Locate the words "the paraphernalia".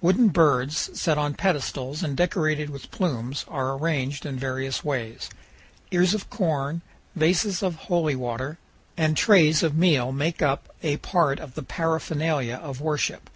11.54-12.56